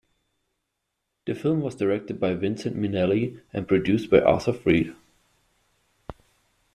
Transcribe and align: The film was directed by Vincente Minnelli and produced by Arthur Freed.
The 1.27 1.35
film 1.35 1.61
was 1.61 1.75
directed 1.75 2.19
by 2.19 2.33
Vincente 2.33 2.75
Minnelli 2.75 3.39
and 3.53 3.67
produced 3.67 4.09
by 4.09 4.19
Arthur 4.19 4.51
Freed. 4.53 4.95